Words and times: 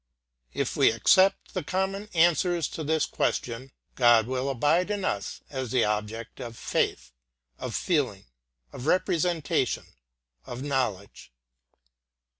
If 0.55 0.75
we 0.75 0.89
accept 0.89 1.53
the 1.53 1.61
common 1.63 2.09
answers 2.15 2.67
to 2.69 2.83
this 2.83 3.05
question, 3.05 3.71
God 3.93 4.25
will 4.25 4.49
abide 4.49 4.89
in 4.89 5.05
us 5.05 5.41
as 5.51 5.69
the 5.69 5.85
object 5.85 6.39
of 6.39 6.57
faith, 6.57 7.11
of 7.59 7.75
feeling, 7.75 8.25
of 8.73 8.87
representation, 8.87 9.85
of 10.43 10.63
knowledge. 10.63 11.31